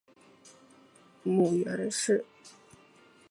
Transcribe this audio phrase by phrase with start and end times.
[1.21, 2.25] 母袁氏。